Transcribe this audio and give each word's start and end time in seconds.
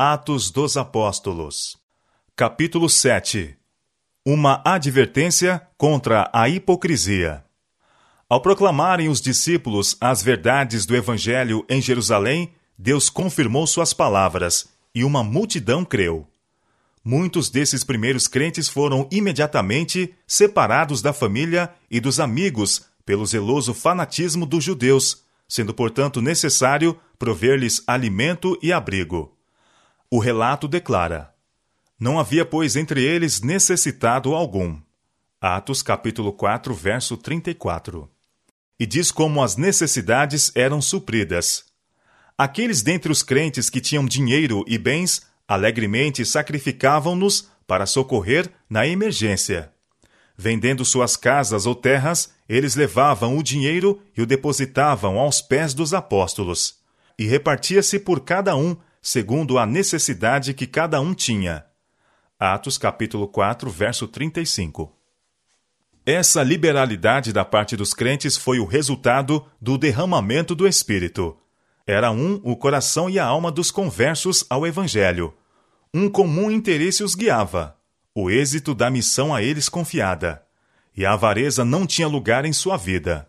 Atos 0.00 0.52
dos 0.52 0.76
Apóstolos. 0.76 1.76
Capítulo 2.36 2.88
7 2.88 3.56
Uma 4.24 4.62
advertência 4.64 5.60
contra 5.76 6.30
a 6.32 6.48
hipocrisia. 6.48 7.44
Ao 8.28 8.40
proclamarem 8.40 9.08
os 9.08 9.20
discípulos 9.20 9.96
as 10.00 10.22
verdades 10.22 10.86
do 10.86 10.94
Evangelho 10.94 11.66
em 11.68 11.82
Jerusalém, 11.82 12.52
Deus 12.78 13.10
confirmou 13.10 13.66
suas 13.66 13.92
palavras 13.92 14.68
e 14.94 15.02
uma 15.02 15.24
multidão 15.24 15.84
creu. 15.84 16.28
Muitos 17.04 17.50
desses 17.50 17.82
primeiros 17.82 18.28
crentes 18.28 18.68
foram 18.68 19.08
imediatamente 19.10 20.14
separados 20.28 21.02
da 21.02 21.12
família 21.12 21.74
e 21.90 21.98
dos 21.98 22.20
amigos 22.20 22.86
pelo 23.04 23.26
zeloso 23.26 23.74
fanatismo 23.74 24.46
dos 24.46 24.62
judeus, 24.62 25.24
sendo 25.48 25.74
portanto 25.74 26.22
necessário 26.22 26.96
prover-lhes 27.18 27.82
alimento 27.84 28.56
e 28.62 28.72
abrigo. 28.72 29.36
O 30.10 30.18
relato 30.18 30.66
declara: 30.66 31.34
Não 32.00 32.18
havia, 32.18 32.42
pois, 32.42 32.76
entre 32.76 33.04
eles 33.04 33.42
necessitado 33.42 34.34
algum. 34.34 34.80
Atos 35.38 35.82
capítulo 35.82 36.32
4, 36.32 36.72
verso 36.72 37.14
34. 37.14 38.10
E 38.80 38.86
diz 38.86 39.12
como 39.12 39.42
as 39.42 39.58
necessidades 39.58 40.50
eram 40.54 40.80
supridas. 40.80 41.66
Aqueles 42.38 42.80
dentre 42.80 43.12
os 43.12 43.22
crentes 43.22 43.68
que 43.68 43.82
tinham 43.82 44.06
dinheiro 44.06 44.64
e 44.66 44.78
bens 44.78 45.26
alegremente 45.46 46.24
sacrificavam-nos 46.24 47.50
para 47.66 47.84
socorrer 47.84 48.50
na 48.68 48.86
emergência. 48.86 49.70
Vendendo 50.36 50.86
suas 50.86 51.16
casas 51.16 51.66
ou 51.66 51.74
terras, 51.74 52.32
eles 52.48 52.74
levavam 52.74 53.36
o 53.36 53.42
dinheiro 53.42 54.00
e 54.16 54.22
o 54.22 54.26
depositavam 54.26 55.18
aos 55.18 55.42
pés 55.42 55.74
dos 55.74 55.92
apóstolos. 55.92 56.76
E 57.18 57.26
repartia-se 57.26 57.98
por 57.98 58.20
cada 58.20 58.56
um 58.56 58.74
segundo 59.08 59.58
a 59.58 59.64
necessidade 59.64 60.52
que 60.52 60.66
cada 60.66 61.00
um 61.00 61.14
tinha. 61.14 61.64
Atos 62.38 62.76
capítulo 62.76 63.26
4, 63.26 63.70
verso 63.70 64.06
35. 64.06 64.94
Essa 66.04 66.42
liberalidade 66.42 67.32
da 67.32 67.42
parte 67.42 67.74
dos 67.74 67.94
crentes 67.94 68.36
foi 68.36 68.58
o 68.58 68.66
resultado 68.66 69.46
do 69.58 69.78
derramamento 69.78 70.54
do 70.54 70.68
Espírito. 70.68 71.38
Era 71.86 72.10
um 72.10 72.38
o 72.44 72.54
coração 72.54 73.08
e 73.08 73.18
a 73.18 73.24
alma 73.24 73.50
dos 73.50 73.70
conversos 73.70 74.44
ao 74.50 74.66
Evangelho. 74.66 75.32
Um 75.94 76.10
comum 76.10 76.50
interesse 76.50 77.02
os 77.02 77.14
guiava, 77.14 77.78
o 78.14 78.28
êxito 78.30 78.74
da 78.74 78.90
missão 78.90 79.34
a 79.34 79.42
eles 79.42 79.70
confiada. 79.70 80.42
E 80.94 81.06
a 81.06 81.14
avareza 81.14 81.64
não 81.64 81.86
tinha 81.86 82.06
lugar 82.06 82.44
em 82.44 82.52
sua 82.52 82.76
vida. 82.76 83.27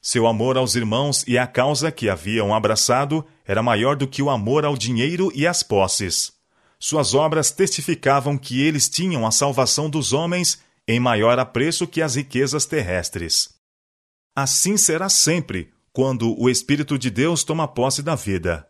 Seu 0.00 0.28
amor 0.28 0.56
aos 0.56 0.76
irmãos 0.76 1.24
e 1.26 1.36
à 1.36 1.46
causa 1.46 1.90
que 1.90 2.08
haviam 2.08 2.54
abraçado 2.54 3.24
era 3.44 3.62
maior 3.62 3.96
do 3.96 4.06
que 4.06 4.22
o 4.22 4.30
amor 4.30 4.64
ao 4.64 4.76
dinheiro 4.76 5.30
e 5.34 5.46
às 5.46 5.62
posses. 5.62 6.32
Suas 6.78 7.14
obras 7.14 7.50
testificavam 7.50 8.38
que 8.38 8.62
eles 8.62 8.88
tinham 8.88 9.26
a 9.26 9.32
salvação 9.32 9.90
dos 9.90 10.12
homens 10.12 10.60
em 10.86 11.00
maior 11.00 11.38
apreço 11.38 11.86
que 11.86 12.00
as 12.00 12.14
riquezas 12.14 12.64
terrestres. 12.64 13.50
Assim 14.36 14.76
será 14.76 15.08
sempre 15.08 15.70
quando 15.92 16.40
o 16.40 16.48
Espírito 16.48 16.96
de 16.96 17.10
Deus 17.10 17.42
toma 17.42 17.66
posse 17.66 18.00
da 18.00 18.14
vida. 18.14 18.68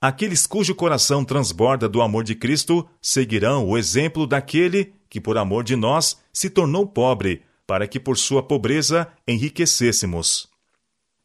Aqueles 0.00 0.44
cujo 0.44 0.74
coração 0.74 1.24
transborda 1.24 1.88
do 1.88 2.02
amor 2.02 2.24
de 2.24 2.34
Cristo 2.34 2.86
seguirão 3.00 3.68
o 3.68 3.78
exemplo 3.78 4.26
daquele 4.26 4.92
que, 5.08 5.20
por 5.20 5.38
amor 5.38 5.62
de 5.62 5.76
nós, 5.76 6.20
se 6.32 6.50
tornou 6.50 6.84
pobre, 6.84 7.42
para 7.64 7.86
que 7.86 8.00
por 8.00 8.18
sua 8.18 8.42
pobreza 8.42 9.06
enriquecêssemos 9.26 10.52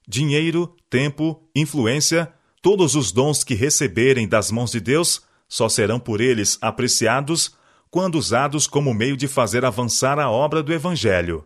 dinheiro, 0.10 0.76
tempo, 0.90 1.40
influência, 1.56 2.34
todos 2.64 2.96
os 2.96 3.12
dons 3.12 3.44
que 3.44 3.54
receberem 3.54 4.28
das 4.28 4.50
mãos 4.50 4.72
de 4.72 4.80
Deus 4.80 5.22
só 5.48 5.70
serão 5.70 6.00
por 6.00 6.20
eles 6.20 6.58
apreciados 6.60 7.56
quando 7.92 8.16
usados 8.16 8.66
como 8.66 8.94
meio 8.94 9.16
de 9.16 9.28
fazer 9.28 9.64
avançar 9.64 10.20
a 10.20 10.30
obra 10.30 10.64
do 10.64 10.74
Evangelho. 10.74 11.46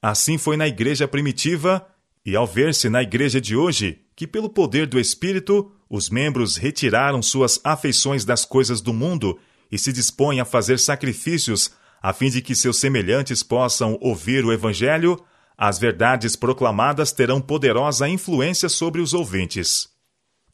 Assim 0.00 0.38
foi 0.38 0.56
na 0.56 0.66
igreja 0.66 1.06
primitiva, 1.06 1.86
e 2.24 2.34
ao 2.34 2.46
ver-se 2.46 2.88
na 2.88 3.02
igreja 3.02 3.40
de 3.40 3.54
hoje 3.54 4.00
que, 4.16 4.26
pelo 4.26 4.48
poder 4.48 4.86
do 4.86 4.98
Espírito, 4.98 5.70
os 5.88 6.08
membros 6.08 6.56
retiraram 6.56 7.22
suas 7.22 7.60
afeições 7.62 8.24
das 8.24 8.44
coisas 8.44 8.80
do 8.80 8.92
mundo 8.92 9.38
e 9.70 9.78
se 9.78 9.92
dispõem 9.92 10.40
a 10.40 10.44
fazer 10.44 10.78
sacrifícios 10.78 11.70
a 12.02 12.14
fim 12.14 12.30
de 12.30 12.40
que 12.40 12.54
seus 12.54 12.78
semelhantes 12.78 13.42
possam 13.42 13.98
ouvir 14.00 14.44
o 14.44 14.52
Evangelho, 14.52 15.22
as 15.62 15.78
verdades 15.78 16.36
proclamadas 16.36 17.12
terão 17.12 17.38
poderosa 17.38 18.08
influência 18.08 18.66
sobre 18.66 18.98
os 18.98 19.12
ouvintes. 19.12 19.90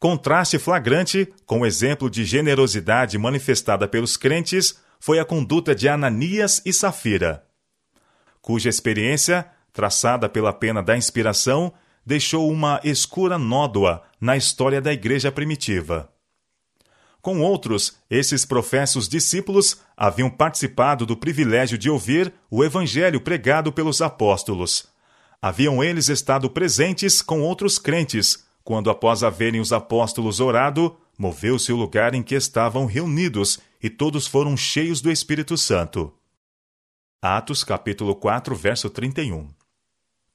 Contraste 0.01 0.59
flagrante 0.59 1.33
com 1.47 1.61
o 1.61 1.67
exemplo 1.67 2.11
de 2.11 2.25
generosidade 2.25 3.17
manifestada 3.17 3.87
pelos 3.87 4.17
crentes 4.17 4.81
foi 4.99 5.21
a 5.21 5.25
conduta 5.25 5.77
de 5.77 5.89
Ananias 5.89 6.61
e 6.67 6.73
Safira, 6.73 7.47
cuja 8.43 8.69
experiência, 8.69 9.47
traçada 9.73 10.29
pela 10.29 10.53
pena 10.53 10.83
da 10.83 10.97
inspiração, 10.97 11.73
deixou 12.05 12.51
uma 12.51 12.81
escura 12.83 13.39
nódoa 13.39 14.03
na 14.21 14.37
história 14.37 14.81
da 14.81 14.93
igreja 14.93 15.31
primitiva. 15.31 16.09
Com 17.21 17.41
outros, 17.41 17.97
esses 18.09 18.45
professos 18.45 19.09
discípulos 19.09 19.81
haviam 19.97 20.31
participado 20.31 21.07
do 21.07 21.17
privilégio 21.17 21.77
de 21.77 21.91
ouvir 21.91 22.33
o 22.51 22.65
evangelho 22.65 23.21
pregado 23.21 23.73
pelos 23.73 24.01
apóstolos, 24.01 24.96
Haviam 25.41 25.83
eles 25.83 26.09
estado 26.09 26.49
presentes 26.51 27.21
com 27.21 27.43
outros 27.43 27.79
crentes, 27.79 28.45
quando, 28.65 28.91
após 28.91 29.23
haverem 29.23 29.61
os 29.61 29.73
apóstolos 29.73 30.41
orado, 30.41 30.97
moveu-se 31.17 31.73
o 31.73 31.77
lugar 31.77 32.15
em 32.15 32.23
que 32.23 32.35
estavam 32.35 32.87
reunidos 32.87 33.61
e 33.83 33.89
todos 33.89 34.27
foram 34.27 34.57
cheios 34.57 35.01
do 35.01 35.11
Espírito 35.11 35.57
Santo. 35.57 36.13
Atos 37.23 37.63
capítulo 37.63 38.15
4, 38.15 38.55
verso 38.55 38.91
31. 38.91 39.49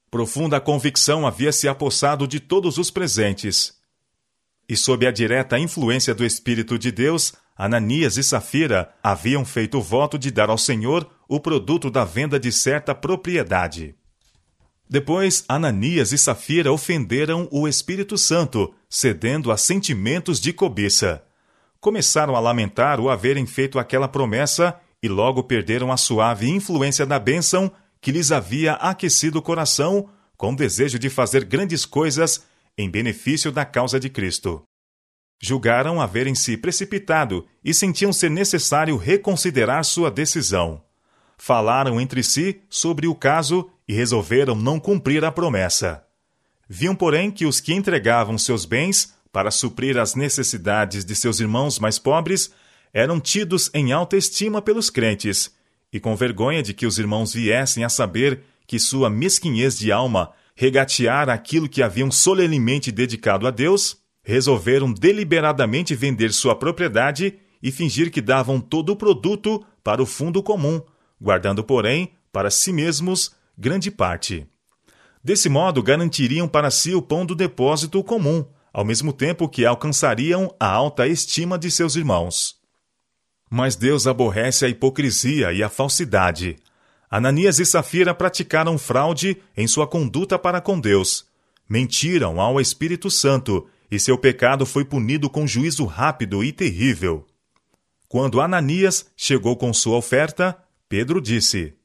Profunda 0.09 0.59
convicção 0.59 1.25
havia 1.25 1.51
se 1.51 1.67
apossado 1.67 2.27
de 2.27 2.39
todos 2.39 2.77
os 2.77 2.91
presentes. 2.91 3.79
E 4.67 4.75
sob 4.75 5.05
a 5.05 5.11
direta 5.11 5.57
influência 5.59 6.13
do 6.13 6.25
Espírito 6.25 6.77
de 6.77 6.91
Deus, 6.91 7.33
Ananias 7.57 8.17
e 8.17 8.23
Safira 8.23 8.93
haviam 9.03 9.45
feito 9.45 9.77
o 9.77 9.81
voto 9.81 10.17
de 10.17 10.31
dar 10.31 10.49
ao 10.49 10.57
Senhor 10.57 11.09
o 11.27 11.39
produto 11.39 11.89
da 11.89 12.03
venda 12.03 12.39
de 12.39 12.51
certa 12.51 12.95
propriedade. 12.95 13.95
Depois, 14.91 15.45
Ananias 15.47 16.11
e 16.11 16.17
Safira 16.17 16.69
ofenderam 16.69 17.47
o 17.49 17.65
Espírito 17.65 18.17
Santo, 18.17 18.75
cedendo 18.89 19.49
a 19.49 19.55
sentimentos 19.55 20.37
de 20.37 20.51
cobiça. 20.51 21.23
Começaram 21.79 22.35
a 22.35 22.41
lamentar 22.41 22.99
o 22.99 23.09
haverem 23.09 23.45
feito 23.45 23.79
aquela 23.79 24.09
promessa 24.09 24.77
e 25.01 25.07
logo 25.07 25.43
perderam 25.43 25.93
a 25.93 25.97
suave 25.97 26.49
influência 26.49 27.05
da 27.05 27.17
bênção 27.17 27.71
que 28.01 28.11
lhes 28.11 28.33
havia 28.33 28.73
aquecido 28.73 29.39
o 29.39 29.41
coração 29.41 30.09
com 30.35 30.51
o 30.51 30.55
desejo 30.57 30.99
de 30.99 31.09
fazer 31.09 31.45
grandes 31.45 31.85
coisas 31.85 32.43
em 32.77 32.89
benefício 32.89 33.49
da 33.49 33.63
causa 33.63 33.97
de 33.97 34.09
Cristo. 34.09 34.61
Julgaram 35.41 36.01
haverem 36.01 36.35
se 36.35 36.57
precipitado 36.57 37.47
e 37.63 37.73
sentiam 37.73 38.11
ser 38.11 38.29
necessário 38.29 38.97
reconsiderar 38.97 39.85
sua 39.85 40.11
decisão. 40.11 40.83
Falaram 41.37 41.99
entre 41.99 42.21
si 42.21 42.61
sobre 42.69 43.07
o 43.07 43.15
caso 43.15 43.71
e 43.91 43.93
resolveram 43.93 44.55
não 44.55 44.79
cumprir 44.79 45.25
a 45.25 45.29
promessa. 45.33 46.01
Viam, 46.69 46.95
porém, 46.95 47.29
que 47.29 47.45
os 47.45 47.59
que 47.59 47.73
entregavam 47.73 48.37
seus 48.37 48.63
bens 48.63 49.13
para 49.33 49.51
suprir 49.51 49.97
as 49.97 50.15
necessidades 50.15 51.03
de 51.03 51.13
seus 51.13 51.41
irmãos 51.41 51.77
mais 51.77 51.99
pobres 51.99 52.53
eram 52.93 53.19
tidos 53.19 53.69
em 53.73 53.91
alta 53.91 54.15
estima 54.15 54.61
pelos 54.61 54.89
crentes, 54.89 55.53
e 55.91 55.99
com 55.99 56.15
vergonha 56.15 56.63
de 56.63 56.73
que 56.73 56.85
os 56.85 56.97
irmãos 56.97 57.33
viessem 57.33 57.83
a 57.83 57.89
saber 57.89 58.39
que 58.65 58.79
sua 58.79 59.09
mesquinhez 59.09 59.77
de 59.77 59.91
alma 59.91 60.31
regateara 60.55 61.33
aquilo 61.33 61.67
que 61.67 61.83
haviam 61.83 62.09
solenemente 62.09 62.93
dedicado 62.93 63.45
a 63.45 63.51
Deus, 63.51 63.97
resolveram 64.23 64.93
deliberadamente 64.93 65.93
vender 65.95 66.31
sua 66.31 66.55
propriedade 66.55 67.39
e 67.61 67.73
fingir 67.73 68.09
que 68.09 68.21
davam 68.21 68.61
todo 68.61 68.93
o 68.93 68.95
produto 68.95 69.61
para 69.83 70.01
o 70.01 70.05
fundo 70.05 70.41
comum, 70.41 70.81
guardando, 71.19 71.61
porém, 71.61 72.13
para 72.31 72.49
si 72.49 72.71
mesmos 72.71 73.35
grande 73.61 73.91
parte. 73.91 74.47
Desse 75.23 75.47
modo, 75.47 75.83
garantiriam 75.83 76.47
para 76.47 76.71
si 76.71 76.95
o 76.95 77.01
pão 77.01 77.23
do 77.23 77.35
depósito 77.35 78.03
comum, 78.03 78.43
ao 78.73 78.83
mesmo 78.83 79.13
tempo 79.13 79.47
que 79.47 79.63
alcançariam 79.63 80.51
a 80.59 80.67
alta 80.67 81.07
estima 81.07 81.59
de 81.59 81.69
seus 81.69 81.95
irmãos. 81.95 82.55
Mas 83.47 83.75
Deus 83.75 84.07
aborrece 84.07 84.65
a 84.65 84.67
hipocrisia 84.67 85.53
e 85.53 85.61
a 85.61 85.69
falsidade. 85.69 86.57
Ananias 87.07 87.59
e 87.59 87.65
Safira 87.65 88.15
praticaram 88.15 88.79
fraude 88.79 89.37
em 89.55 89.67
sua 89.67 89.85
conduta 89.85 90.39
para 90.39 90.59
com 90.59 90.79
Deus. 90.79 91.27
Mentiram 91.69 92.41
ao 92.41 92.59
Espírito 92.59 93.11
Santo, 93.11 93.69
e 93.91 93.99
seu 93.99 94.17
pecado 94.17 94.65
foi 94.65 94.85
punido 94.85 95.29
com 95.29 95.45
juízo 95.45 95.85
rápido 95.85 96.43
e 96.43 96.51
terrível. 96.51 97.27
Quando 98.07 98.41
Ananias 98.41 99.05
chegou 99.15 99.55
com 99.55 99.71
sua 99.71 99.97
oferta, 99.97 100.57
Pedro 100.89 101.21
disse: 101.21 101.75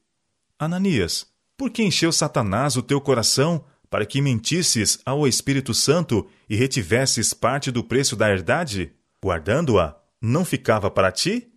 Ananias, 0.57 1.27
por 1.57 1.71
que 1.71 1.83
encheu 1.83 2.11
Satanás 2.11 2.77
o 2.77 2.83
teu 2.83 3.01
coração 3.01 3.65
para 3.89 4.05
que 4.05 4.21
mentisses 4.21 4.99
ao 5.03 5.27
Espírito 5.27 5.73
Santo 5.73 6.27
e 6.47 6.55
retivesses 6.55 7.33
parte 7.33 7.71
do 7.71 7.83
preço 7.83 8.15
da 8.15 8.29
herdade? 8.29 8.93
Guardando-a, 9.23 9.97
não 10.21 10.45
ficava 10.45 10.91
para 10.91 11.11
ti? 11.11 11.47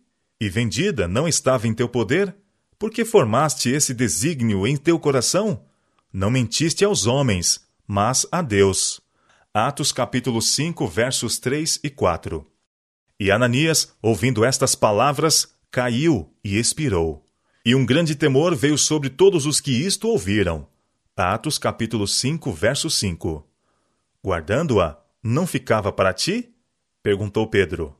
E 0.41 0.49
vendida 0.49 1.06
não 1.06 1.29
estava 1.29 1.69
em 1.69 1.75
teu 1.75 1.88
poder? 1.88 2.35
Por 2.79 2.91
que 2.91 3.05
formaste 3.05 3.69
esse 3.69 3.93
desígnio 3.93 4.67
em 4.67 4.75
teu 4.75 4.99
coração? 4.99 5.62
Não 6.11 6.31
mentiste 6.31 6.82
aos 6.82 7.06
homens, 7.06 7.61
mas 7.87 8.26
a 8.32 8.41
Deus. 8.41 9.02
Atos 9.52 9.93
capítulo 9.93 10.41
5, 10.41 10.87
versos 10.87 11.38
3 11.38 11.81
e 11.85 11.91
4. 11.91 12.47
E 13.19 13.31
Ananias, 13.31 13.93
ouvindo 14.00 14.44
estas 14.47 14.75
palavras, 14.75 15.55
caiu 15.70 16.32
e 16.43 16.58
expirou. 16.58 17.29
E 17.62 17.74
um 17.74 17.84
grande 17.84 18.14
temor 18.14 18.56
veio 18.56 18.78
sobre 18.78 19.10
todos 19.10 19.44
os 19.44 19.60
que 19.60 19.70
isto 19.70 20.08
ouviram. 20.08 20.66
Atos 21.14 21.58
capítulo 21.58 22.08
5, 22.08 22.50
verso 22.50 22.88
5. 22.88 23.46
Guardando-a, 24.24 24.98
não 25.22 25.46
ficava 25.46 25.92
para 25.92 26.14
ti? 26.14 26.48
perguntou 27.02 27.46
Pedro. 27.46 27.94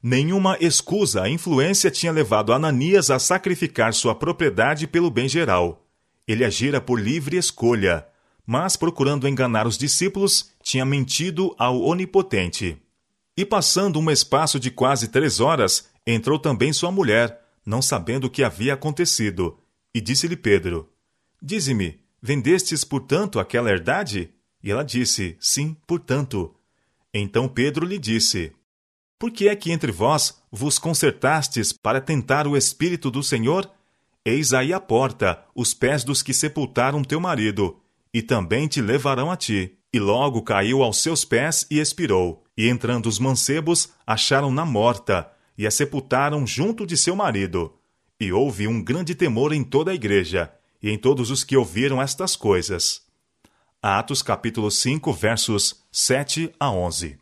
Nenhuma 0.00 0.56
escusa 0.60 1.22
a 1.22 1.28
influência 1.28 1.90
tinha 1.90 2.12
levado 2.12 2.52
Ananias 2.52 3.10
a 3.10 3.18
sacrificar 3.18 3.92
sua 3.92 4.14
propriedade 4.14 4.86
pelo 4.86 5.10
bem 5.10 5.28
geral. 5.28 5.84
Ele 6.26 6.44
agira 6.44 6.80
por 6.80 7.00
livre 7.00 7.36
escolha, 7.36 8.06
mas 8.46 8.76
procurando 8.76 9.26
enganar 9.26 9.66
os 9.66 9.76
discípulos, 9.76 10.52
tinha 10.62 10.84
mentido 10.84 11.52
ao 11.58 11.80
Onipotente. 11.80 12.80
E 13.36 13.44
passando 13.44 13.98
um 13.98 14.08
espaço 14.08 14.60
de 14.60 14.70
quase 14.70 15.08
três 15.08 15.40
horas, 15.40 15.88
entrou 16.06 16.38
também 16.38 16.72
sua 16.72 16.92
mulher, 16.92 17.47
não 17.68 17.82
sabendo 17.82 18.24
o 18.24 18.30
que 18.30 18.42
havia 18.42 18.74
acontecido, 18.74 19.58
e 19.94 20.00
disse-lhe 20.00 20.36
Pedro: 20.36 20.90
Dize-me, 21.42 22.00
vendestes, 22.22 22.82
portanto, 22.82 23.38
aquela 23.38 23.70
herdade? 23.70 24.32
E 24.62 24.70
ela 24.70 24.82
disse: 24.82 25.36
Sim, 25.38 25.76
portanto. 25.86 26.54
Então 27.12 27.48
Pedro 27.48 27.86
lhe 27.86 27.98
disse: 27.98 28.52
por 29.18 29.32
que 29.32 29.48
é 29.48 29.56
que 29.56 29.72
entre 29.72 29.90
vós 29.90 30.40
vos 30.50 30.78
concertastes 30.78 31.72
para 31.72 32.00
tentar 32.00 32.46
o 32.46 32.56
Espírito 32.56 33.10
do 33.10 33.20
Senhor? 33.20 33.68
Eis 34.24 34.52
aí 34.52 34.72
a 34.72 34.78
porta, 34.78 35.42
os 35.56 35.74
pés 35.74 36.04
dos 36.04 36.22
que 36.22 36.32
sepultaram 36.32 37.02
teu 37.02 37.18
marido, 37.18 37.80
e 38.14 38.22
também 38.22 38.68
te 38.68 38.80
levarão 38.80 39.28
a 39.28 39.36
ti. 39.36 39.76
E 39.92 39.98
logo 39.98 40.42
caiu 40.42 40.84
aos 40.84 41.02
seus 41.02 41.24
pés 41.24 41.66
e 41.68 41.80
expirou. 41.80 42.44
E 42.56 42.68
entrando 42.68 43.06
os 43.06 43.18
mancebos, 43.18 43.92
acharam-na 44.06 44.64
morta, 44.64 45.28
e 45.58 45.66
a 45.66 45.70
sepultaram 45.72 46.46
junto 46.46 46.86
de 46.86 46.96
seu 46.96 47.16
marido. 47.16 47.74
E 48.20 48.32
houve 48.32 48.68
um 48.68 48.80
grande 48.82 49.14
temor 49.14 49.52
em 49.52 49.64
toda 49.64 49.90
a 49.90 49.94
igreja, 49.94 50.52
e 50.80 50.88
em 50.88 50.96
todos 50.96 51.32
os 51.32 51.42
que 51.42 51.56
ouviram 51.56 52.00
estas 52.00 52.36
coisas. 52.36 53.02
Atos 53.82 54.22
capítulo 54.22 54.70
5, 54.70 55.12
versos 55.12 55.84
7 55.90 56.52
a 56.60 56.70
11. 56.70 57.18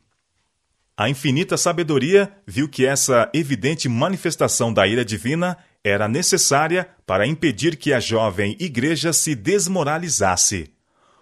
A 0.98 1.08
infinita 1.08 1.56
sabedoria 1.56 2.32
viu 2.46 2.68
que 2.68 2.86
essa 2.86 3.30
evidente 3.34 3.88
manifestação 3.88 4.72
da 4.72 4.86
ira 4.86 5.04
divina 5.04 5.56
era 5.82 6.08
necessária 6.08 6.88
para 7.06 7.26
impedir 7.26 7.76
que 7.76 7.92
a 7.92 8.00
jovem 8.00 8.56
igreja 8.58 9.12
se 9.12 9.34
desmoralizasse. 9.34 10.72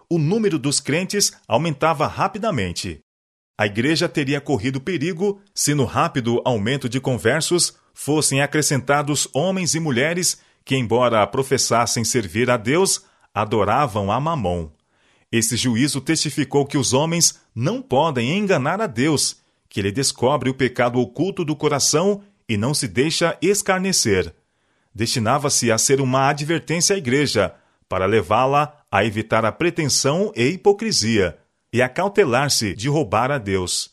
O 0.08 0.18
número 0.18 0.58
dos 0.58 0.80
crentes 0.80 1.32
aumentava 1.46 2.06
rapidamente. 2.06 3.03
A 3.56 3.66
igreja 3.66 4.08
teria 4.08 4.40
corrido 4.40 4.80
perigo 4.80 5.40
se, 5.54 5.74
no 5.74 5.84
rápido 5.84 6.42
aumento 6.44 6.88
de 6.88 7.00
conversos, 7.00 7.74
fossem 7.92 8.42
acrescentados 8.42 9.28
homens 9.32 9.74
e 9.74 9.80
mulheres 9.80 10.40
que, 10.64 10.76
embora 10.76 11.26
professassem 11.26 12.04
servir 12.04 12.50
a 12.50 12.56
Deus, 12.56 13.04
adoravam 13.32 14.10
a 14.10 14.18
Mamon. 14.18 14.70
Esse 15.30 15.56
juízo 15.56 16.00
testificou 16.00 16.66
que 16.66 16.78
os 16.78 16.92
homens 16.92 17.40
não 17.54 17.80
podem 17.80 18.36
enganar 18.36 18.80
a 18.80 18.86
Deus 18.86 19.42
que 19.74 19.80
ele 19.80 19.90
descobre 19.90 20.48
o 20.48 20.54
pecado 20.54 21.00
oculto 21.00 21.44
do 21.44 21.56
coração 21.56 22.22
e 22.48 22.56
não 22.56 22.72
se 22.72 22.86
deixa 22.86 23.36
escarnecer. 23.42 24.32
Destinava-se 24.94 25.72
a 25.72 25.76
ser 25.78 26.00
uma 26.00 26.28
advertência 26.28 26.94
à 26.94 26.96
igreja, 26.96 27.52
para 27.88 28.06
levá-la 28.06 28.84
a 28.88 29.04
evitar 29.04 29.44
a 29.44 29.50
pretensão 29.50 30.32
e 30.36 30.46
hipocrisia, 30.46 31.36
e 31.74 31.82
a 31.82 31.88
cautelar-se 31.88 32.72
de 32.72 32.88
roubar 32.88 33.32
a 33.32 33.36
Deus. 33.36 33.90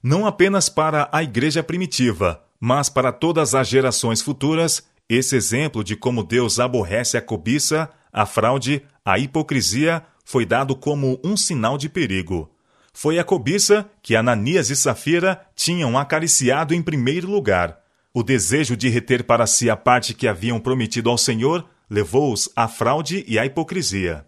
Não 0.00 0.24
apenas 0.24 0.68
para 0.68 1.08
a 1.10 1.20
igreja 1.20 1.60
primitiva, 1.60 2.44
mas 2.60 2.88
para 2.88 3.10
todas 3.10 3.56
as 3.56 3.66
gerações 3.66 4.22
futuras, 4.22 4.86
esse 5.08 5.34
exemplo 5.34 5.82
de 5.82 5.96
como 5.96 6.22
Deus 6.22 6.60
aborrece 6.60 7.16
a 7.16 7.20
cobiça, 7.20 7.90
a 8.12 8.24
fraude, 8.24 8.84
a 9.04 9.18
hipocrisia 9.18 10.04
foi 10.24 10.46
dado 10.46 10.76
como 10.76 11.20
um 11.24 11.36
sinal 11.36 11.76
de 11.76 11.88
perigo. 11.88 12.48
Foi 12.94 13.18
a 13.18 13.24
cobiça 13.24 13.90
que 14.00 14.14
Ananias 14.14 14.70
e 14.70 14.76
Safira 14.76 15.44
tinham 15.56 15.98
acariciado 15.98 16.72
em 16.72 16.80
primeiro 16.80 17.28
lugar. 17.28 17.80
O 18.14 18.22
desejo 18.22 18.76
de 18.76 18.88
reter 18.88 19.24
para 19.24 19.48
si 19.48 19.68
a 19.68 19.74
parte 19.74 20.14
que 20.14 20.28
haviam 20.28 20.60
prometido 20.60 21.10
ao 21.10 21.18
Senhor 21.18 21.68
levou-os 21.90 22.48
à 22.54 22.68
fraude 22.68 23.24
e 23.26 23.40
à 23.40 23.44
hipocrisia. 23.44 24.24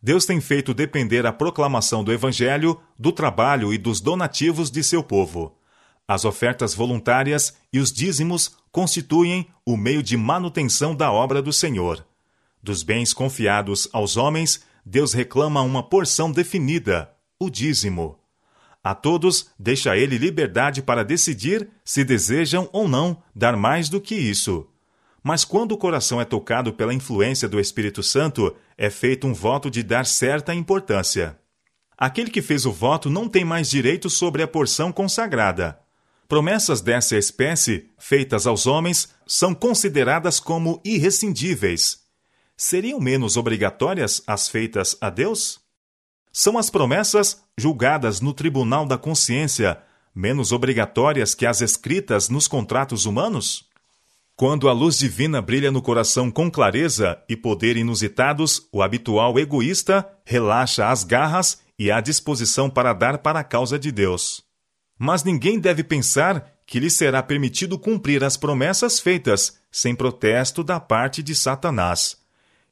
Deus 0.00 0.24
tem 0.24 0.40
feito 0.40 0.72
depender 0.72 1.26
a 1.26 1.32
proclamação 1.32 2.04
do 2.04 2.12
Evangelho 2.12 2.80
do 2.98 3.10
trabalho 3.10 3.72
e 3.74 3.78
dos 3.78 4.00
donativos 4.00 4.70
de 4.70 4.82
seu 4.82 5.02
povo. 5.02 5.56
As 6.06 6.24
ofertas 6.24 6.74
voluntárias 6.74 7.56
e 7.72 7.78
os 7.78 7.92
dízimos 7.92 8.56
constituem 8.70 9.48
o 9.66 9.76
meio 9.76 10.02
de 10.02 10.16
manutenção 10.16 10.94
da 10.94 11.12
obra 11.12 11.42
do 11.42 11.52
Senhor. 11.52 12.06
Dos 12.62 12.82
bens 12.82 13.12
confiados 13.12 13.88
aos 13.92 14.16
homens, 14.16 14.62
Deus 14.84 15.12
reclama 15.12 15.60
uma 15.60 15.82
porção 15.82 16.30
definida, 16.30 17.10
o 17.38 17.50
dízimo. 17.50 18.18
A 18.82 18.94
todos 18.94 19.50
deixa 19.58 19.96
ele 19.96 20.16
liberdade 20.16 20.80
para 20.80 21.04
decidir 21.04 21.68
se 21.84 22.04
desejam 22.04 22.68
ou 22.72 22.88
não 22.88 23.22
dar 23.34 23.56
mais 23.56 23.88
do 23.88 24.00
que 24.00 24.14
isso. 24.14 24.66
Mas 25.22 25.44
quando 25.44 25.72
o 25.72 25.76
coração 25.76 26.20
é 26.20 26.24
tocado 26.24 26.72
pela 26.72 26.94
influência 26.94 27.48
do 27.48 27.60
Espírito 27.60 28.02
Santo, 28.02 28.56
é 28.78 28.88
feito 28.88 29.26
um 29.26 29.34
voto 29.34 29.68
de 29.68 29.82
dar 29.82 30.06
certa 30.06 30.54
importância. 30.54 31.36
Aquele 31.96 32.30
que 32.30 32.40
fez 32.40 32.64
o 32.64 32.70
voto 32.70 33.10
não 33.10 33.28
tem 33.28 33.44
mais 33.44 33.68
direito 33.68 34.08
sobre 34.08 34.40
a 34.40 34.46
porção 34.46 34.92
consagrada. 34.92 35.80
Promessas 36.28 36.80
dessa 36.80 37.16
espécie, 37.16 37.90
feitas 37.98 38.46
aos 38.46 38.68
homens, 38.68 39.12
são 39.26 39.52
consideradas 39.52 40.38
como 40.38 40.80
irrescindíveis. 40.84 42.04
Seriam 42.56 43.00
menos 43.00 43.36
obrigatórias 43.36 44.22
as 44.26 44.48
feitas 44.48 44.96
a 45.00 45.10
Deus? 45.10 45.58
São 46.32 46.56
as 46.56 46.70
promessas 46.70 47.42
julgadas 47.56 48.20
no 48.20 48.32
tribunal 48.32 48.86
da 48.86 48.96
consciência 48.96 49.82
menos 50.14 50.50
obrigatórias 50.50 51.32
que 51.32 51.46
as 51.46 51.60
escritas 51.60 52.28
nos 52.28 52.48
contratos 52.48 53.06
humanos? 53.06 53.67
Quando 54.38 54.68
a 54.68 54.72
luz 54.72 54.96
divina 54.96 55.42
brilha 55.42 55.68
no 55.68 55.82
coração 55.82 56.30
com 56.30 56.48
clareza 56.48 57.20
e 57.28 57.36
poder 57.36 57.76
inusitados, 57.76 58.68
o 58.70 58.84
habitual 58.84 59.36
egoísta 59.36 60.08
relaxa 60.24 60.86
as 60.86 61.02
garras 61.02 61.58
e 61.76 61.90
a 61.90 62.00
disposição 62.00 62.70
para 62.70 62.92
dar 62.92 63.18
para 63.18 63.40
a 63.40 63.42
causa 63.42 63.76
de 63.76 63.90
Deus. 63.90 64.44
Mas 64.96 65.24
ninguém 65.24 65.58
deve 65.58 65.82
pensar 65.82 66.52
que 66.64 66.78
lhe 66.78 66.88
será 66.88 67.20
permitido 67.20 67.76
cumprir 67.76 68.22
as 68.22 68.36
promessas 68.36 69.00
feitas 69.00 69.58
sem 69.72 69.92
protesto 69.92 70.62
da 70.62 70.78
parte 70.78 71.20
de 71.20 71.34
Satanás. 71.34 72.16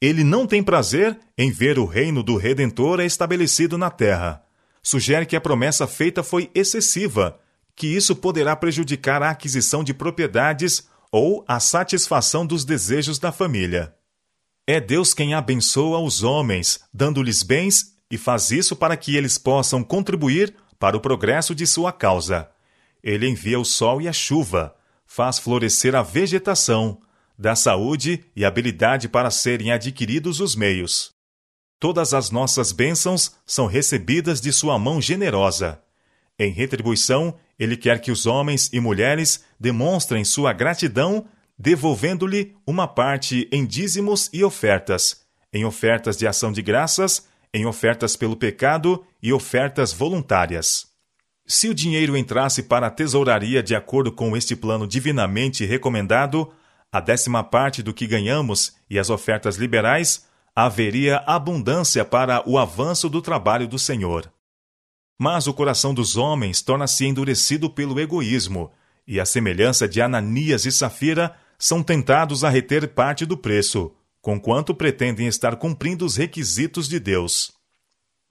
Ele 0.00 0.22
não 0.22 0.46
tem 0.46 0.62
prazer 0.62 1.18
em 1.36 1.50
ver 1.50 1.80
o 1.80 1.84
reino 1.84 2.22
do 2.22 2.36
Redentor 2.36 3.00
estabelecido 3.00 3.76
na 3.76 3.90
terra. 3.90 4.40
Sugere 4.84 5.26
que 5.26 5.34
a 5.34 5.40
promessa 5.40 5.84
feita 5.88 6.22
foi 6.22 6.48
excessiva, 6.54 7.40
que 7.74 7.88
isso 7.88 8.14
poderá 8.14 8.54
prejudicar 8.54 9.20
a 9.20 9.30
aquisição 9.30 9.82
de 9.82 9.92
propriedades 9.92 10.86
ou 11.18 11.42
a 11.48 11.58
satisfação 11.58 12.44
dos 12.44 12.62
desejos 12.62 13.18
da 13.18 13.32
família. 13.32 13.94
É 14.66 14.78
Deus 14.78 15.14
quem 15.14 15.32
abençoa 15.32 15.98
os 15.98 16.22
homens, 16.22 16.80
dando-lhes 16.92 17.42
bens, 17.42 17.96
e 18.10 18.18
faz 18.18 18.50
isso 18.50 18.76
para 18.76 18.98
que 18.98 19.16
eles 19.16 19.38
possam 19.38 19.82
contribuir 19.82 20.54
para 20.78 20.94
o 20.94 21.00
progresso 21.00 21.54
de 21.54 21.66
sua 21.66 21.90
causa. 21.90 22.50
Ele 23.02 23.26
envia 23.26 23.58
o 23.58 23.64
sol 23.64 24.02
e 24.02 24.08
a 24.08 24.12
chuva, 24.12 24.76
faz 25.06 25.38
florescer 25.38 25.94
a 25.94 26.02
vegetação, 26.02 27.00
dá 27.38 27.56
saúde 27.56 28.22
e 28.36 28.44
habilidade 28.44 29.08
para 29.08 29.30
serem 29.30 29.72
adquiridos 29.72 30.38
os 30.38 30.54
meios. 30.54 31.14
Todas 31.80 32.12
as 32.12 32.30
nossas 32.30 32.72
bênçãos 32.72 33.32
são 33.46 33.64
recebidas 33.64 34.38
de 34.38 34.52
sua 34.52 34.78
mão 34.78 35.00
generosa. 35.00 35.80
Em 36.38 36.50
retribuição, 36.50 37.34
ele 37.58 37.76
quer 37.76 38.00
que 38.00 38.10
os 38.10 38.26
homens 38.26 38.70
e 38.72 38.80
mulheres 38.80 39.44
demonstrem 39.58 40.24
sua 40.24 40.52
gratidão, 40.52 41.26
devolvendo-lhe 41.58 42.54
uma 42.66 42.86
parte 42.86 43.48
em 43.50 43.64
dízimos 43.64 44.28
e 44.32 44.44
ofertas, 44.44 45.22
em 45.52 45.64
ofertas 45.64 46.16
de 46.16 46.26
ação 46.26 46.52
de 46.52 46.60
graças, 46.60 47.26
em 47.54 47.64
ofertas 47.64 48.16
pelo 48.16 48.36
pecado 48.36 49.02
e 49.22 49.32
ofertas 49.32 49.92
voluntárias. 49.92 50.86
Se 51.46 51.68
o 51.68 51.74
dinheiro 51.74 52.16
entrasse 52.16 52.64
para 52.64 52.88
a 52.88 52.90
tesouraria 52.90 53.62
de 53.62 53.74
acordo 53.74 54.12
com 54.12 54.36
este 54.36 54.54
plano 54.54 54.86
divinamente 54.86 55.64
recomendado, 55.64 56.52
a 56.92 57.00
décima 57.00 57.42
parte 57.42 57.82
do 57.82 57.94
que 57.94 58.06
ganhamos 58.06 58.74
e 58.90 58.98
as 58.98 59.08
ofertas 59.08 59.56
liberais, 59.56 60.26
haveria 60.54 61.18
abundância 61.26 62.04
para 62.04 62.42
o 62.48 62.58
avanço 62.58 63.08
do 63.08 63.22
trabalho 63.22 63.66
do 63.68 63.78
Senhor. 63.78 64.30
Mas 65.18 65.46
o 65.46 65.54
coração 65.54 65.94
dos 65.94 66.16
homens 66.16 66.60
torna-se 66.60 67.06
endurecido 67.06 67.70
pelo 67.70 67.98
egoísmo, 67.98 68.70
e, 69.06 69.20
à 69.20 69.24
semelhança 69.24 69.88
de 69.88 70.00
Ananias 70.00 70.66
e 70.66 70.72
Safira, 70.72 71.36
são 71.58 71.82
tentados 71.82 72.44
a 72.44 72.50
reter 72.50 72.88
parte 72.88 73.24
do 73.24 73.36
preço, 73.36 73.92
conquanto 74.20 74.74
pretendem 74.74 75.26
estar 75.26 75.56
cumprindo 75.56 76.04
os 76.04 76.16
requisitos 76.16 76.88
de 76.88 76.98
Deus. 76.98 77.52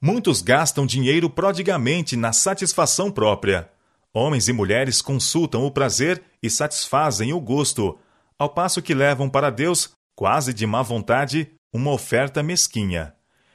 Muitos 0.02 0.42
gastam 0.42 0.86
dinheiro 0.86 1.30
prodigamente 1.30 2.16
na 2.16 2.34
satisfação 2.34 3.10
própria. 3.10 3.72
Homens 4.14 4.48
e 4.48 4.54
mulheres 4.54 5.02
consultam 5.02 5.66
o 5.66 5.72
prazer 5.72 6.22
e 6.44 6.50
satisfazem 6.50 7.34
o 7.34 7.40
gosto, 7.40 7.98
ao 8.38 8.50
passo 8.50 8.82
que 8.82 8.94
levam 8.94 9.30
para 9.30 9.50
Deus, 9.50 9.92
quase 10.16 10.54
de 10.54 10.68
má 10.68 10.82
vontade, 10.82 11.50
uma 11.74 11.92
oferta 11.92 12.44
mesquinha. 12.44 13.14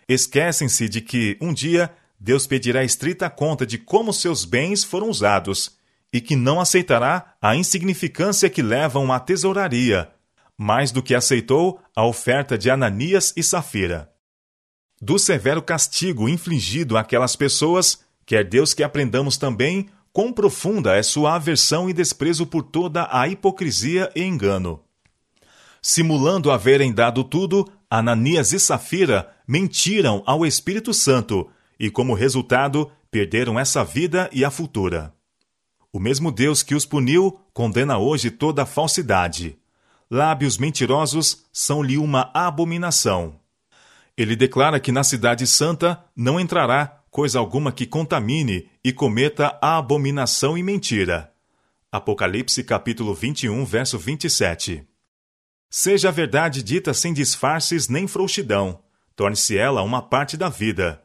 Esquecem-se 0.09 0.89
de 0.89 1.01
que, 1.01 1.39
um 1.41 1.53
dia, 1.53 1.95
Deus 2.21 2.47
pedirá 2.47 2.85
estrita 2.85 3.31
conta 3.31 3.65
de 3.65 3.79
como 3.79 4.13
seus 4.13 4.45
bens 4.45 4.85
foram 4.85 5.09
usados 5.09 5.79
e 6.13 6.21
que 6.21 6.37
não 6.37 6.61
aceitará 6.61 7.35
a 7.41 7.57
insignificância 7.57 8.51
que 8.51 8.61
levam 8.61 9.11
à 9.11 9.19
tesouraria, 9.19 10.11
mais 10.57 10.93
do 10.93 11.03
que 11.03 11.15
aceitou 11.15 11.81
a 11.97 12.05
oferta 12.05 12.59
de 12.59 12.69
Ananias 12.69 13.33
e 13.35 13.43
Safira. 13.43 14.11
Do 15.01 15.19
severo 15.19 15.63
castigo 15.63 16.29
infligido 16.29 16.99
àquelas 16.99 17.35
pessoas, 17.35 18.05
quer 18.27 18.45
Deus 18.45 18.75
que 18.75 18.83
aprendamos 18.83 19.39
também 19.39 19.89
quão 20.13 20.31
profunda 20.31 20.95
é 20.95 21.03
sua 21.03 21.37
aversão 21.37 21.89
e 21.89 21.95
desprezo 21.95 22.45
por 22.45 22.65
toda 22.65 23.09
a 23.11 23.27
hipocrisia 23.29 24.11
e 24.15 24.23
engano. 24.23 24.85
Simulando 25.81 26.51
haverem 26.51 26.93
dado 26.93 27.25
tudo, 27.25 27.67
Ananias 27.89 28.53
e 28.53 28.61
Safira 28.61 29.35
mentiram 29.49 30.23
ao 30.27 30.45
Espírito 30.45 30.93
Santo 30.93 31.51
e, 31.81 31.91
como 31.91 32.13
resultado, 32.13 32.93
perderam 33.11 33.59
essa 33.59 33.83
vida 33.83 34.29
e 34.31 34.45
a 34.45 34.51
futura. 34.51 35.15
O 35.91 35.99
mesmo 35.99 36.31
Deus 36.31 36.63
que 36.63 36.75
os 36.75 36.85
puniu 36.85 37.41
condena 37.55 37.97
hoje 37.97 38.31
toda 38.31 38.67
falsidade. 38.67 39.59
Lábios 40.11 40.59
mentirosos 40.59 41.47
são-lhe 41.51 41.97
uma 41.97 42.31
abominação. 42.35 43.41
Ele 44.17 44.37
declara 44.37 44.79
que 44.79 44.93
na 44.93 45.03
Cidade 45.03 45.47
Santa 45.47 46.05
não 46.15 46.39
entrará 46.39 47.01
coisa 47.11 47.39
alguma 47.39 47.73
que 47.73 47.87
contamine 47.87 48.69
e 48.85 48.93
cometa 48.93 49.59
a 49.63 49.79
abominação 49.79 50.59
e 50.59 50.63
mentira. 50.63 51.33
Apocalipse 51.91 52.63
capítulo 52.63 53.15
21, 53.15 53.65
verso 53.65 53.99
27. 53.99 54.87
Seja 55.69 56.09
a 56.09 56.13
verdade 56.13 56.63
dita 56.63 56.93
sem 56.93 57.13
disfarces 57.13 57.89
nem 57.89 58.07
frouxidão, 58.07 58.81
torne-se 59.17 59.57
ela 59.57 59.83
uma 59.83 60.03
parte 60.03 60.37
da 60.37 60.49
vida 60.49 61.03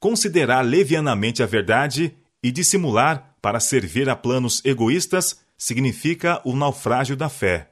considerar 0.00 0.62
levianamente 0.62 1.42
a 1.42 1.46
verdade 1.46 2.16
e 2.42 2.50
dissimular 2.50 3.36
para 3.42 3.60
servir 3.60 4.08
a 4.08 4.16
planos 4.16 4.64
egoístas 4.64 5.40
significa 5.58 6.40
o 6.42 6.56
naufrágio 6.56 7.14
da 7.14 7.28
fé. 7.28 7.70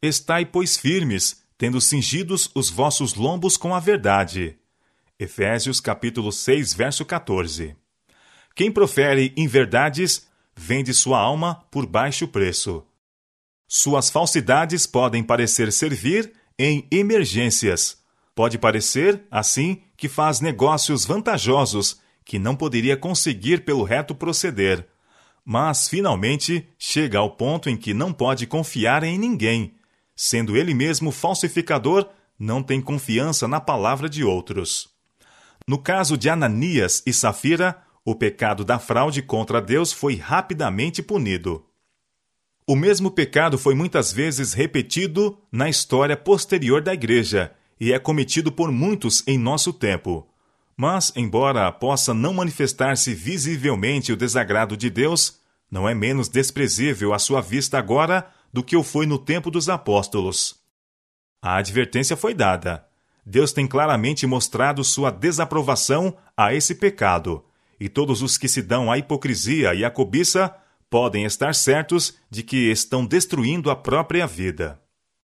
Estai, 0.00 0.46
pois, 0.46 0.78
firmes, 0.78 1.42
tendo 1.58 1.80
cingidos 1.80 2.48
os 2.54 2.70
vossos 2.70 3.14
lombos 3.14 3.56
com 3.56 3.74
a 3.74 3.80
verdade. 3.80 4.56
Efésios 5.18 5.80
capítulo 5.80 6.30
6, 6.32 6.72
verso 6.72 7.04
14. 7.04 7.76
Quem 8.54 8.70
profere 8.70 9.34
inverdades 9.36 10.28
vende 10.56 10.94
sua 10.94 11.18
alma 11.18 11.56
por 11.70 11.84
baixo 11.84 12.28
preço. 12.28 12.86
Suas 13.66 14.08
falsidades 14.08 14.86
podem 14.86 15.22
parecer 15.22 15.72
servir 15.72 16.32
em 16.58 16.86
emergências, 16.90 18.00
Pode 18.40 18.56
parecer, 18.56 19.22
assim, 19.30 19.82
que 20.00 20.08
faz 20.08 20.40
negócios 20.40 21.04
vantajosos 21.04 22.00
que 22.24 22.38
não 22.38 22.56
poderia 22.56 22.96
conseguir 22.96 23.66
pelo 23.66 23.84
reto 23.84 24.14
proceder. 24.14 24.86
Mas, 25.44 25.88
finalmente, 25.88 26.66
chega 26.78 27.18
ao 27.18 27.32
ponto 27.32 27.68
em 27.68 27.76
que 27.76 27.92
não 27.92 28.10
pode 28.10 28.46
confiar 28.46 29.04
em 29.04 29.18
ninguém. 29.18 29.74
Sendo 30.16 30.56
ele 30.56 30.72
mesmo 30.72 31.12
falsificador, 31.12 32.08
não 32.38 32.62
tem 32.62 32.80
confiança 32.80 33.46
na 33.46 33.60
palavra 33.60 34.08
de 34.08 34.24
outros. 34.24 34.88
No 35.68 35.76
caso 35.76 36.16
de 36.16 36.30
Ananias 36.30 37.02
e 37.04 37.12
Safira, 37.12 37.76
o 38.02 38.14
pecado 38.14 38.64
da 38.64 38.78
fraude 38.78 39.20
contra 39.20 39.60
Deus 39.60 39.92
foi 39.92 40.16
rapidamente 40.16 41.02
punido. 41.02 41.62
O 42.66 42.74
mesmo 42.74 43.10
pecado 43.10 43.58
foi 43.58 43.74
muitas 43.74 44.14
vezes 44.14 44.54
repetido 44.54 45.38
na 45.52 45.68
história 45.68 46.16
posterior 46.16 46.80
da 46.80 46.94
Igreja 46.94 47.54
e 47.80 47.92
é 47.92 47.98
cometido 47.98 48.52
por 48.52 48.70
muitos 48.70 49.26
em 49.26 49.38
nosso 49.38 49.72
tempo. 49.72 50.28
Mas, 50.76 51.12
embora 51.16 51.72
possa 51.72 52.12
não 52.12 52.34
manifestar-se 52.34 53.14
visivelmente 53.14 54.12
o 54.12 54.16
desagrado 54.16 54.76
de 54.76 54.90
Deus, 54.90 55.40
não 55.70 55.88
é 55.88 55.94
menos 55.94 56.28
desprezível 56.28 57.14
à 57.14 57.18
sua 57.18 57.40
vista 57.40 57.78
agora 57.78 58.30
do 58.52 58.62
que 58.62 58.76
o 58.76 58.82
foi 58.82 59.06
no 59.06 59.18
tempo 59.18 59.50
dos 59.50 59.68
apóstolos. 59.68 60.56
A 61.40 61.56
advertência 61.56 62.16
foi 62.16 62.34
dada. 62.34 62.84
Deus 63.24 63.52
tem 63.52 63.66
claramente 63.66 64.26
mostrado 64.26 64.82
sua 64.82 65.10
desaprovação 65.10 66.16
a 66.36 66.52
esse 66.54 66.74
pecado, 66.74 67.44
e 67.78 67.88
todos 67.88 68.22
os 68.22 68.36
que 68.36 68.48
se 68.48 68.60
dão 68.60 68.90
à 68.90 68.98
hipocrisia 68.98 69.74
e 69.74 69.84
à 69.84 69.90
cobiça 69.90 70.54
podem 70.90 71.24
estar 71.24 71.54
certos 71.54 72.18
de 72.28 72.42
que 72.42 72.70
estão 72.70 73.06
destruindo 73.06 73.70
a 73.70 73.76
própria 73.76 74.26
vida. 74.26 74.80